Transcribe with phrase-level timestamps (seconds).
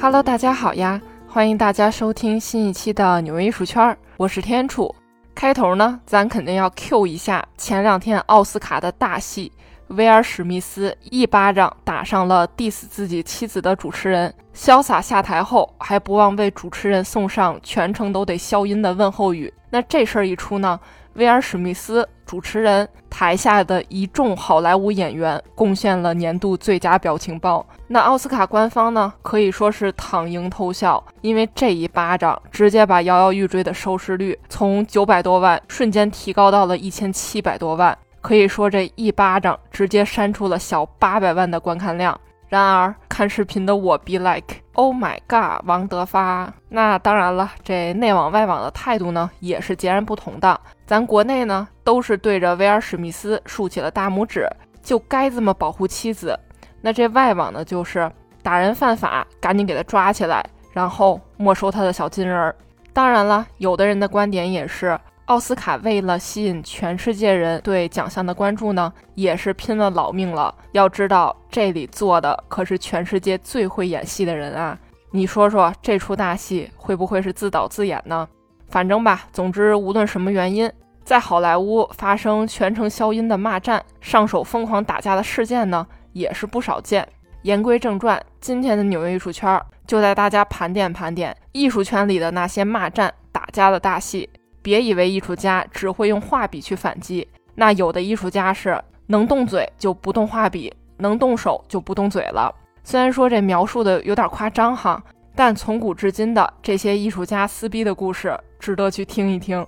[0.00, 1.00] Hello，大家好呀！
[1.26, 4.94] 欢迎大家收听新一期的纽约艺术圈，我是天楚。
[5.34, 9.50] 开头呢，咱肯定要 Q 一下前两天奥斯卡的大戏，
[9.88, 19.52] 威尔史密斯一巴掌打上了 diss 自己妻子的主持人，潇洒下台后还不忘为主持人送上全程都得消音的问候语。
[19.68, 20.78] 那这事儿一出呢？
[21.18, 27.64] 威尔史密斯主持人台下的一众好莱坞演员贡献了年度最佳表情包。
[27.88, 42.18] 那奥斯卡官方呢，可以说是躺赢偷笑，因为这一巴掌直接把摇摇欲坠的收视率从九百多万瞬间提高到了一千七百多万，可以说这一巴掌直接删除了小八百万的观看量。
[42.48, 46.50] 然而，看视频的我 be like，Oh my god，王德发。
[46.70, 50.58] 那当然了，这内网外网的态度呢，也是截然不同的。
[50.88, 54.48] 咱国内呢，都是对着威尔史密斯竖起了大拇指，
[54.82, 56.34] 就该这么保护妻子。
[56.80, 58.10] 那这外网呢，就是
[58.42, 62.56] 打人犯法，赶紧给他抓起来，然后没收他的小金人儿。
[62.94, 64.98] 当然了，有的人的观点也是。
[65.26, 70.54] 奥斯卡为了吸引全世界人对奖项的关注呢，也是拼了老命了。
[70.72, 74.78] 要知道，这里坐的可是全世界最会演戏的人啊！
[75.10, 78.26] 你说说，这出大戏会不会是自导自演呢？
[78.68, 80.70] 反正吧，总之，无论什么原因，
[81.04, 87.06] 在好莱坞发生全程消音的骂战、上手疯狂打架的事件呢，也是不少见。
[87.42, 94.28] 言归正传，今天的纽约艺术圈就带大家盘点盘点艺术圈里的那些骂战、打架的大戏。
[94.60, 102.54] 别以为艺术家只会用画笔去反击，那有的艺术家是能动嘴就不动画笔，能动手就不动嘴了。
[102.82, 105.02] 虽然说这描述的有点夸张哈，
[105.34, 109.66] 但从古至今的这些艺术家撕逼的故事值得去听一听。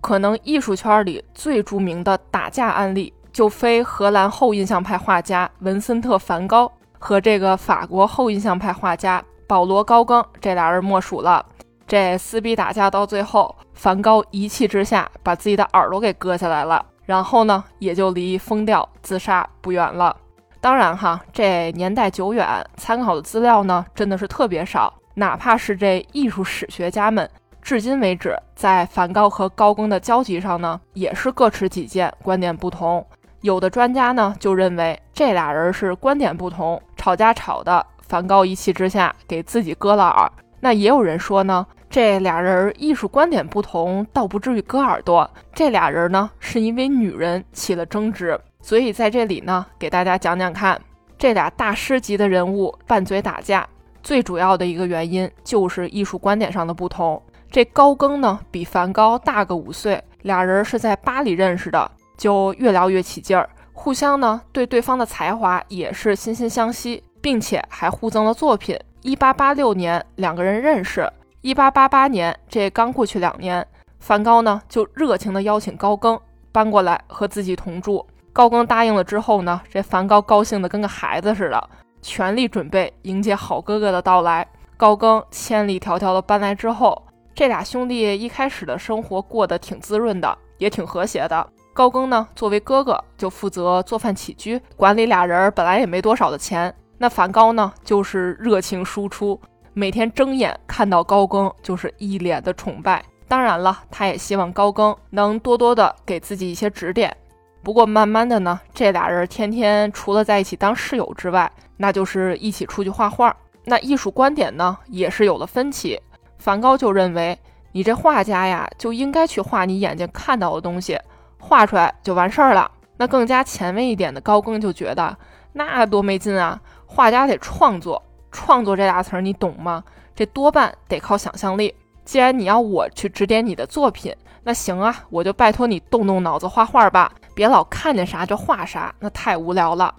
[0.00, 11.44] 可能艺术圈里最著名的打架案例，就非荷兰后印象派画家文森特·梵高和这个法国后印象派画家保罗·高更这俩人莫属了。
[11.86, 20.16] 这撕逼打架到最后，梵高一气之下把自己的耳朵给割下来了，然后呢，也就离疯掉自杀不远了。
[20.60, 24.94] 当然哈，这年代久远，参考的资料呢真的是特别少。
[25.14, 27.28] 哪怕是这艺术史学家们，
[27.62, 33.04] 至今为止在梵高和高更的交集上呢，也是各持己见，观点不同。
[33.40, 40.30] 有的专家呢就认为这俩人是观点不同，吵架吵的，梵高一气之下给自己割了耳。
[40.60, 41.66] 那也有人说呢。
[41.92, 45.28] 这俩人艺术观点不同，倒不至于割耳朵。
[45.52, 50.80] 这俩人呢，是因为女人起了争执，所以在这里呢，给大家讲讲看，
[51.18, 53.66] 这俩大师级的人物拌嘴打架，
[54.04, 57.20] 最主要的一个原因就是艺术观点上的不同。
[57.50, 68.78] 这高更呢，比梵高大个五岁，俩人是在巴黎认识的，就越聊越起劲儿，互相呢对对方的才华也是惺惺相惜，并且还互赠了作品。
[69.02, 71.10] 一八八六年，两个人认识。
[71.40, 73.66] 一八八八年，这刚过去两年，
[73.98, 76.20] 梵高呢就热情地邀请高更
[76.52, 78.06] 搬过来和自己同住。
[78.32, 81.68] 高更答应了之后呢，这梵高高兴得跟个孩子似的，
[82.00, 84.46] 全力准备迎接好哥哥的到来。
[84.76, 87.02] 高更千里迢迢的搬来之后，
[87.34, 91.46] 这俩兄弟一开始的生活过得挺滋润的，也挺和谐的。
[91.72, 96.74] 高更呢，作为哥哥就负责做饭起居，管理俩人本来也没多少的钱。
[96.98, 99.40] 那梵高呢，就是热情输出。
[99.72, 103.02] 每天睁眼看到高更，就是一脸的崇拜。
[103.28, 107.16] 当然了，他也希望高更能多多的给自己一些指点。
[107.62, 113.34] 不过慢慢的呢，这俩人天天除了在一起当室友之外，那就是一起出去画画。
[113.64, 115.98] 那艺术观点呢，也是有了分歧。
[116.40, 117.38] 梵高就认为，
[117.72, 120.98] 你这画家呀，就应该去画你眼睛看到的东西，
[121.38, 122.68] 画出来就完事儿了。
[122.96, 125.16] 那更加前卫一点的高更就觉得，
[125.52, 128.02] 那多没劲啊，画家得创作。
[128.32, 129.84] 创作这俩词儿你懂吗？
[130.14, 131.74] 这多半得靠想象力。
[132.04, 139.94] 既然你要我去指点你的作品，那行啊，我就拜托你动动脑子画画吧，别老看见啥就画啥，那太无聊了。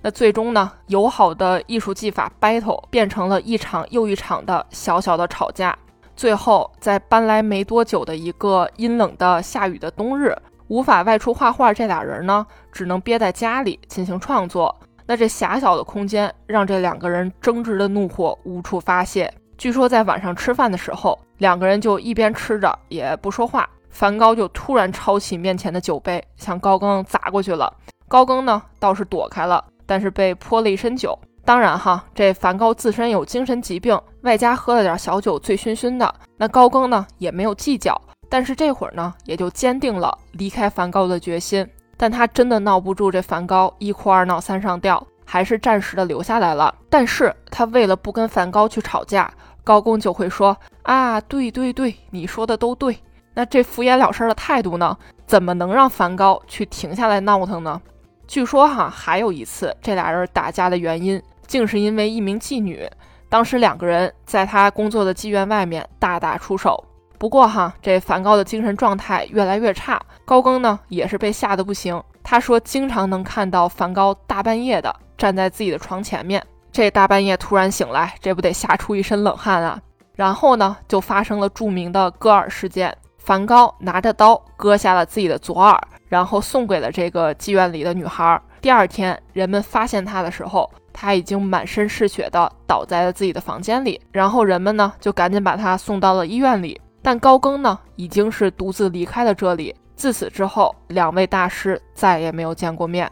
[0.00, 5.76] 那最终呢，友好的艺术技法 battle 变成了一场又一场的小小的吵架。
[6.16, 10.36] 最后，在搬来没多久的一个阴冷的下雨的冬日，
[10.68, 14.74] 无法外出画画，这俩人呢，只能憋在家里进行创作。
[15.06, 19.32] 那这狭小的空间让这两个人争执的怒火无处发泄。
[19.56, 23.68] 据说在晚上吃饭的时候，两个人就一边吃着也不说话。
[23.90, 27.72] 梵高就突然抄起面前的酒杯，向高更砸过去了。
[28.06, 31.18] 高更呢倒是躲开了，但是被泼了一身酒。
[31.46, 36.14] 当然哈，这梵高自身有精神疾病，外加喝了点小酒，醉醺醺的。
[36.36, 37.98] 那高更呢也没有计较，
[38.28, 41.66] 但是这会儿呢也就坚定了离开梵高的决心。
[41.96, 46.74] 但他真的闹不住这梵高一哭二闹三上吊，还是暂时的留下来了。
[46.90, 49.32] 但是他为了不跟梵高去吵架，
[49.64, 52.98] 高更就会说：“啊，对对对，你说的都对。”
[53.34, 54.96] 那这敷衍了事的态度呢，
[55.26, 57.80] 怎么能让梵高去停下来闹腾呢？
[58.28, 62.86] 据说哈，还有一次这俩人打架的原因，竟是因为一名妓女。
[63.30, 66.84] 当时两个人在他工作的妓院外面大打出手。
[67.18, 72.00] 不过哈，这梵高的精神状态越来越差，高更呢也是被吓得不行。
[72.22, 79.80] 他说，经常能看到梵高大半夜的站在自己的床前面，这大半夜突然醒来，这不得吓出一身冷汗啊！
[80.14, 82.94] 然后呢，就发生了著名的戈尔事件，
[83.28, 85.78] 梵高拿着刀割下了自己的左耳，
[86.08, 88.40] 然后送给了这个妓院里的女孩。
[88.62, 90.70] 第二天，人们发现他的时候。
[91.00, 96.80] 他已经满身是血的倒在了自己的房间里，然后人们呢就赶紧把他送到了医院里。
[97.02, 99.72] 但高更呢已经是独自离开了这里。
[99.94, 103.08] 自此之后，两位大师再也没有见过面。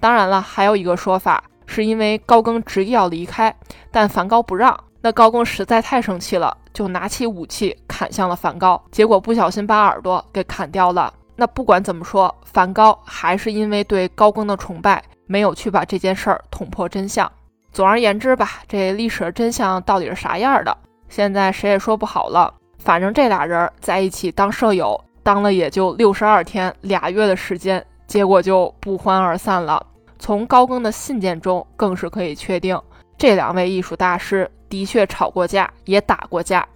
[0.00, 3.54] 当然了，还有一个说法是因为高更执意要离开，
[3.92, 4.76] 但梵高不让。
[5.00, 11.12] 那高更实在太生气了，就拿起武器砍向了梵高，结果不小心把耳朵给砍掉了。
[11.36, 15.02] 那不管怎么说，梵高还是因为对高更的崇拜。
[15.26, 17.30] 没有去把这件事儿捅破真相。
[17.70, 20.76] 总而言之吧，这历史的真相到底是啥样的，
[21.08, 22.52] 现在谁也说不好了。
[22.80, 29.80] 反正这俩人在一起当舍友，当了也就六十二天俩月的时间，结果就不欢而散了。
[30.18, 32.76] 从高更的信件中，更是可以确定，
[33.16, 36.66] 这两位艺术大师的确吵过架，也打过架。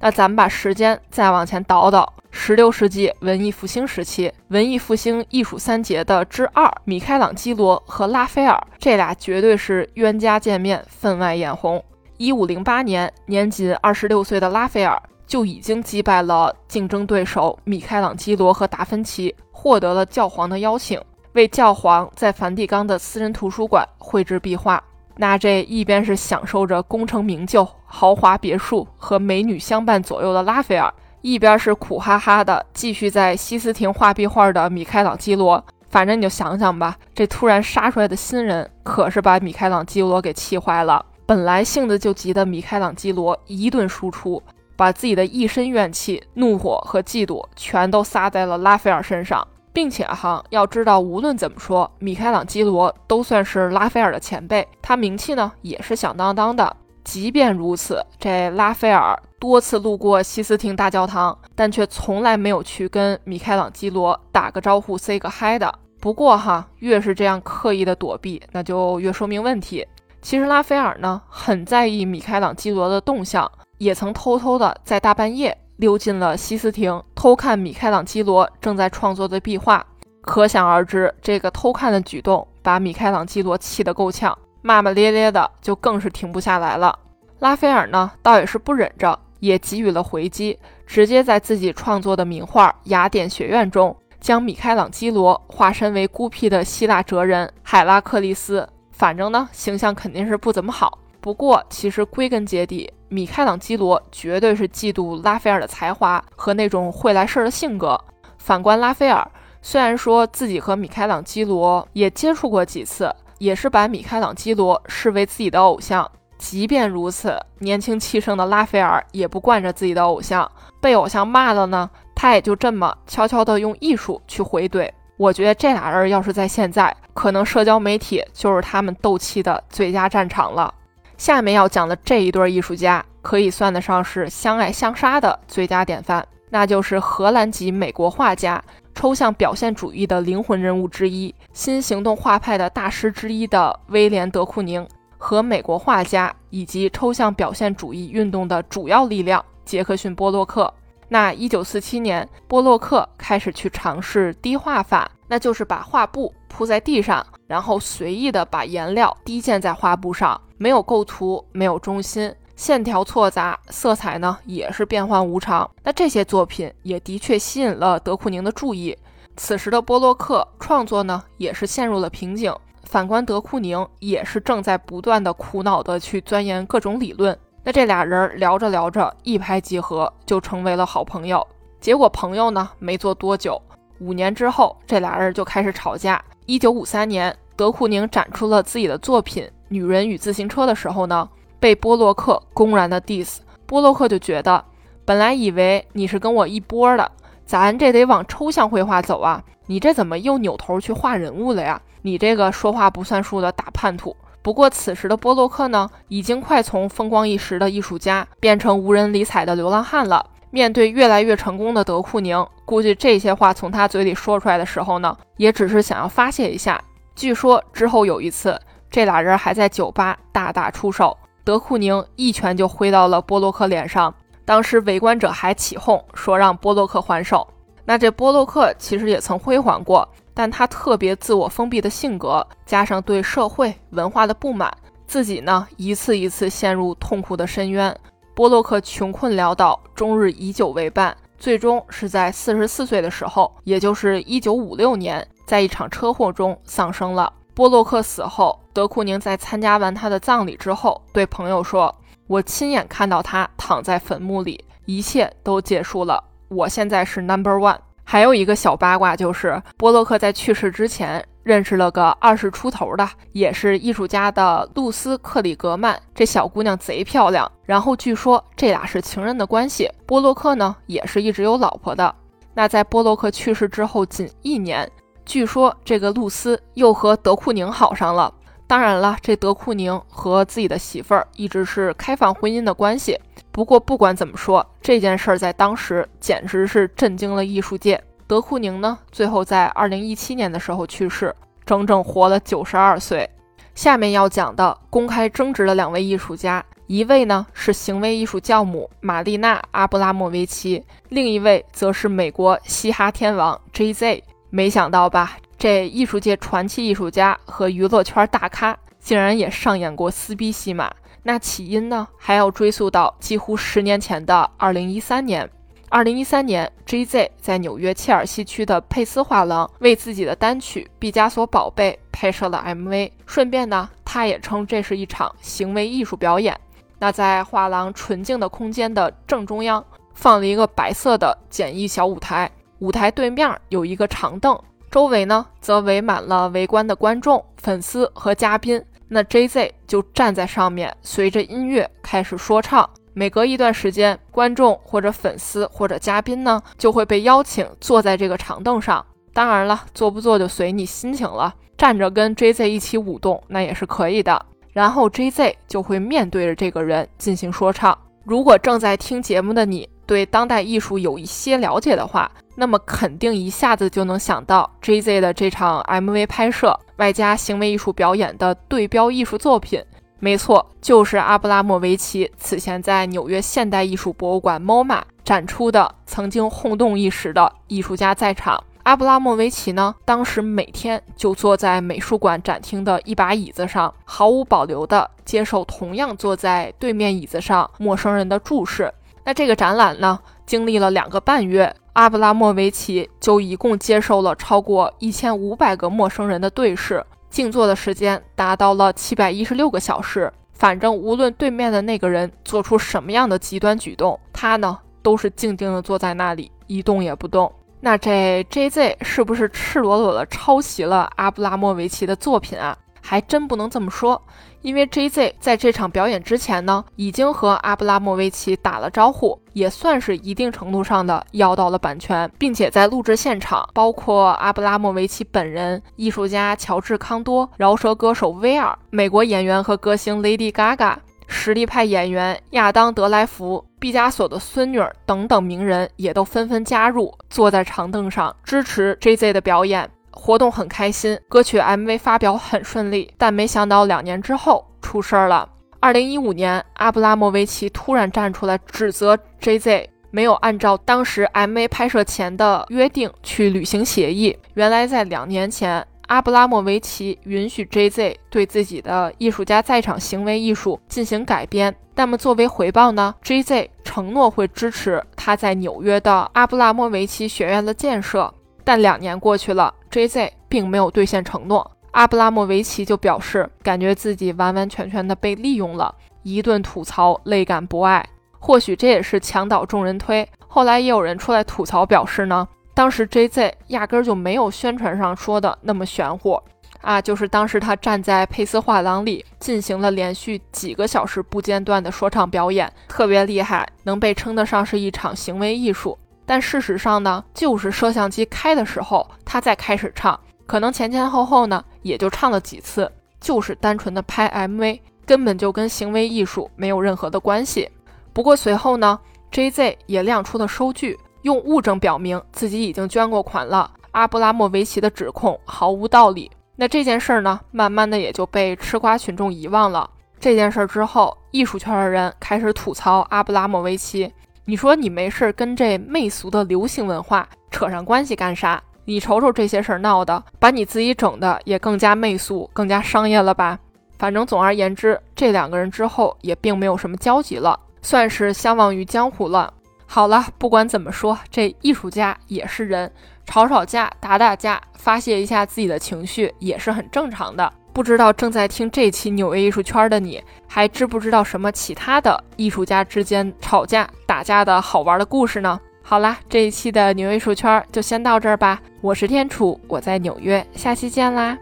[0.00, 11.82] 那咱们把时间再往前倒倒，十六世纪文艺复兴时期，文艺复兴艺术三杰的之二，米开朗基罗和拉斐尔，这俩绝对是冤家见面，分外眼红。
[12.18, 21.00] 一五零八年，年仅二十六岁的拉斐尔就已经击败了竞争对手米开朗基罗和达芬奇，获得了教皇的邀请，
[21.32, 24.82] 为教皇在梵蒂冈的私人图书馆绘制壁画。
[25.16, 30.92] 那这一边是享受着功成名就、豪华别墅和美女相伴左右的拉斐尔，
[31.22, 35.64] 一边是苦哈哈的继续在西斯廷画壁画的米开朗基罗。
[35.88, 41.02] 反正你就想想吧，这突然杀出来的新人可是把米开朗基罗给气坏了。
[41.24, 44.42] 本来性子就急的米开朗基罗一顿输出，
[44.76, 49.46] 把自己的一身怨气、怒火和嫉妒全都撒在了拉斐尔身上。
[49.76, 56.74] 并且哈，要知道，无论怎么说，米开朗基罗都算是拉斐尔的前辈，他名气呢也是响当当的。
[57.04, 65.70] 即便如此，这拉斐尔多次路过西斯廷大教堂，但却从来没有去跟米开朗基罗打个招呼、say 个嗨的。
[66.00, 69.86] 不过哈，越是这样刻意的躲避，那就越说明问题。
[70.22, 75.58] 其实拉斐尔呢，很在意米开朗基罗的动向，也曾偷偷的在大半夜。
[75.76, 79.84] 溜进了西斯廷，偷看米开朗基罗正在创作的壁画。
[80.22, 86.98] 可想而知，这个偷看的举动把米开朗基罗气得够呛，骂骂咧咧的，就更是停不下来了。
[87.38, 98.68] 拉斐尔呢，倒也是不忍着，也给予了回击，直接在自己创作的名画《雅典学院》中，将米开朗基罗化身为孤僻的希腊哲人海拉克利斯。
[98.90, 100.98] 反正呢，形象肯定是不怎么好。
[101.26, 108.00] 不过，其实归根结底，米开朗基罗绝对是嫉妒拉斐尔的才华和那种会来事儿的性格。
[108.38, 109.28] 反观拉斐尔，
[109.60, 116.08] 虽然说自己和米开朗基罗也接触过几次，也是把米开朗基罗视为自己的偶像。
[116.38, 120.48] 即便如此，年轻气盛的拉斐尔也不惯着自己的偶像，
[120.80, 124.88] 被偶像骂了呢，他也就这么悄悄地用艺术去回怼。
[125.16, 130.72] 我觉得这俩人要是在现在，可能社交媒体就是他们斗气的最佳战场了。
[131.16, 138.62] 下面要讲的这一对艺术家，可以算得上是相爱相杀的最佳典范，那就是荷兰籍美国画家、
[138.94, 150.72] 抽象表现主义的灵魂人物之一、新行动画派的大师之一的威廉·德库宁，和美国画家以及抽象表现主义运动的主要力量杰克逊·波洛克。
[151.08, 165.70] 那一九四七年，波洛克开始去尝试滴画法，那就是把画布铺在地上，然后随意的把颜料滴溅在画布上，没有构图，没有中心，线条错杂，色彩呢也是变幻无常。
[165.84, 168.96] 那这些作品也的确吸引了德库宁的注意。
[169.36, 172.52] 此时的波洛克创作呢也是陷入了瓶颈，
[172.84, 177.38] 反观德库宁也是正在不断的苦恼的去钻研各种理论。
[177.66, 181.44] 那这俩人聊着聊着，一拍即合，就成为了好朋友。
[181.80, 183.60] 结果朋友呢没做多久，
[183.98, 186.24] 五年之后，这俩人就开始吵架。
[186.44, 193.38] 一九五三年，德库宁展出了自己的作品《女人与自行车》的时候呢，被波洛克公然的 diss。
[193.66, 194.64] 波洛克就觉得，
[195.04, 197.10] 本来以为你是跟我一波的，
[197.44, 201.82] 咱这得往抽象绘画走啊，你这怎么又扭头去画人物了呀？
[202.02, 204.16] 你这个说话不算数的大叛徒。
[204.46, 210.24] 不过此时的波洛克呢，已经快从风光一时的艺术家变成无人理睬的流浪汉了。
[210.50, 216.80] 面对越来越成功的德库宁，估计这些话从他嘴里说出来的时候呢，也只是想要发泄一下。
[217.16, 218.56] 据说之后有一次，
[218.88, 224.14] 这俩人还在酒吧大打出手，德库宁一拳就挥到了波洛克脸上。
[224.44, 227.44] 当时围观者还起哄说让波洛克还手。
[227.84, 234.70] 那这波洛克其实也曾辉煌过，但他特别自我封闭的性格，加上对社会文化的不满，
[235.06, 237.98] 自己呢一次一次陷入痛苦的深渊。
[238.34, 247.32] 波洛克穷困潦倒，终日以酒为伴，最终是在四十四岁的时候，也就是一九五六年，在一场车祸中丧生了。
[247.54, 251.94] 波洛克死后，德库宁在参加完他的葬礼之后，对朋友说
[252.28, 256.22] ：“我亲眼看到他躺在坟墓里，一切都结束了。
[256.48, 261.22] 我现在是 Number One。”还有一个小八卦就是，波洛克在去世之前。
[261.42, 265.96] 认识了个二十出头的，也是艺术家的露丝·克里格曼。
[266.12, 269.88] 这小姑娘贼漂亮，然后据说这俩是情人的关系。
[270.06, 272.12] 波洛克呢，也是一直有老婆的。
[272.52, 274.90] 那在波洛克去世之后仅一年，
[275.24, 278.34] 据说这个露丝又和德库宁好上了。
[278.66, 283.16] 当然了，这德库宁和自己的媳妇儿一直是开放婚姻的关系。
[283.56, 287.98] 不过不管怎么说，这件事儿在当时简直是震惊了艺术界。
[288.26, 291.34] 德库宁呢，最后在二零一七年的时候去世，
[291.64, 293.26] 整整活了九十二岁。
[293.74, 304.22] 下面要讲的公开争执的两位艺术家，一位呢是行为艺术教母玛丽娜·阿布拉莫维奇，另一位则是美国嘻哈天王 J.Z。
[304.50, 310.92] 没想到吧，这艺术界传奇艺术家和娱乐圈大咖竟然也上演过撕逼戏码。
[311.26, 315.50] 那起因呢，还要追溯到几乎十年前的二零一三年。
[315.88, 323.10] 二零一三年，J.Z 在纽约切尔西区的佩斯画廊为自己的单曲《毕加索宝贝》拍摄了 MV。
[323.26, 326.56] 顺便呢，他也称这是一场行为艺术表演。
[327.00, 334.56] 那在画廊纯净的空间的正中央，放了一个白色的简易小舞台，舞台对面有一个长凳，
[334.92, 338.80] 周围呢则围满了围观的观众、粉丝和嘉宾。
[339.08, 342.88] 那 J.Z 就站在上面，随着音乐开始说唱。
[343.14, 349.04] 每隔一段时间，观众或者粉丝或者嘉宾呢，就会被邀请坐在这个长凳上。
[349.32, 351.54] 当然了，坐不坐就随你心情了。
[351.78, 354.44] 站着跟 J.Z 一起舞动，那也是可以的。
[354.72, 357.96] 然后 J.Z 就会面对着这个人进行说唱。
[358.24, 369.82] 如果正在听节目的你对当代艺术有一些了解的话，那么肯定一下子就能想到 Jay Z 的这场 MV 拍摄外加行为艺术表演的对标艺术作品。
[370.18, 378.62] 没错，就是阿布拉莫维奇此前在纽约现代艺术博物馆 MoMA 展出的曾经轰动一时的艺术家在场。
[378.84, 388.90] 阿布拉莫维奇呢，当时每天就坐在美术馆展厅的一把椅子上，毫无保留地接受同样坐在对面椅子上陌生人的注视。
[389.26, 390.16] 那这个展览呢，
[390.46, 397.04] 经历了两个半月，阿布拉莫维奇就一共接受了超过一千五百个陌生人的对视。
[397.28, 400.32] 静坐的时间达到了七百一十六个小时。
[400.52, 407.52] 反正无论对面的那个人做出什么样的极端举动，他呢都是静静的坐在那里，一动也不动。
[407.80, 412.78] 那这 J.Z 是不是赤裸裸的抄袭了阿布拉莫维奇的作品啊？
[413.06, 414.20] 还真不能这么说。
[414.62, 430.96] 因为 J.Z 在这场表演之前呢，已经和阿布拉莫维奇打了招呼，也算是一定程度上的要到了版权，并且在录制现场，包括阿布拉莫维奇本人、艺术家乔治康多、饶舌歌手威尔、美国演员和歌星 Lady Gaga、
[431.28, 439.88] 实力派演员亚当德莱福、毕加索的孙女等等名人也都纷纷加入，坐在长凳上支持 J.Z 的表演。
[440.18, 445.48] 活动很开心，歌曲 MV 发表很顺利，但没想到两年之后出事儿了。
[445.78, 454.36] 二零一五年，阿布拉莫维奇突然站出来指责 J.Z 没有按照当时 MV 拍摄前的约定去履行协议。
[454.54, 468.32] 原来在两年前，阿布拉莫维奇允许 J.Z 对自己的艺术家在场行为艺术进行改编，那么作为回报呢，J.Z 承诺会支持他在纽约的阿布拉莫维奇学院的建设。
[468.66, 470.32] 但两年过去了，J.Z.
[470.48, 475.94] 并没有兑现承诺，阿布拉莫维奇就表示感觉自己完完全全的被利用了，
[476.24, 478.04] 一顿吐槽，泪感不爱。
[478.40, 480.28] 或许这也是墙倒众人推。
[480.48, 483.54] 后来也有人出来吐槽，表示呢，当时 J.Z.
[483.68, 486.36] 压根就没有宣传上说的那么玄乎
[486.80, 495.96] 啊，就是当时他站在佩斯画廊里进行了连续几个小时不间断的说唱表演，特别厉害，能被称得上是一场行为艺术。
[496.26, 502.90] 但事实上呢，就是摄像机开的时候，他再开始唱，可能前前后后呢也就唱了几次，
[503.20, 507.70] 就是单纯的拍 MV，根本就跟行为艺术没有任何的关系。
[508.12, 508.98] 不过随后呢
[509.30, 513.70] ，JZ 也亮出了收据，用物证表明自己已经捐过款了。
[513.92, 516.30] 阿布拉莫维奇的指控毫无道理。
[516.56, 519.88] 那这件事儿呢，慢慢的也就被吃瓜群众遗忘了。
[520.18, 524.12] 这件事之后，艺术圈的人开始吐槽阿布拉莫维奇。
[524.48, 528.62] 你说你没事跟这媚俗的流行文化扯上关系干啥？
[528.84, 533.58] 你瞅瞅这些事儿闹的，把你自己整的也更加媚俗、更加商业了吧？
[533.98, 539.52] 反正总而言之，这两个人之后也并没有什么交集了，算是相忘于江湖了。
[539.84, 542.92] 好了，不管怎么说，这艺术家也是人。
[543.24, 547.52] 吵吵架、打打架，发泄一下自己的情绪也是很正常的。
[547.76, 555.60] 不知道正在听这期纽约艺术圈的你，还知不知道什么其他的艺术家之间吵架、打架的好玩的故事呢？
[555.82, 558.62] 好啦，这一期的纽约艺术圈就先到这儿吧。
[558.80, 561.36] 我是天楚，我在纽约，下期见啦。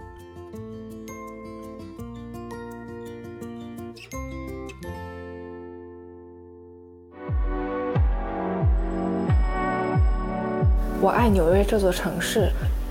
[11.01, 12.51] 我爱纽约这座城市，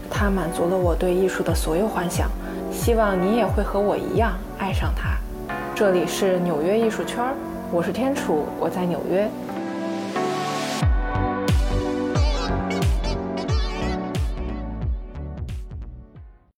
[0.09, 2.31] 它满足了我对艺术的所有幻想。
[2.83, 5.11] 希望你也会和我一样爱上它。
[5.73, 7.23] 这里是纽约艺术圈，
[7.71, 9.25] 我是天楚，我在纽约。